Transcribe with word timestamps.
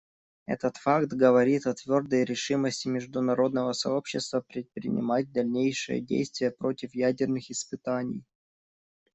Этот 0.47 0.77
факт 0.77 1.09
говорит 1.09 1.67
о 1.67 1.75
твердой 1.75 2.25
решимости 2.25 2.87
международного 2.87 3.73
сообщества 3.73 4.41
предпринимать 4.41 5.31
дальнейшие 5.31 6.01
действия 6.01 6.49
против 6.49 6.95
ядерных 6.95 7.51
испытаний. 7.51 8.23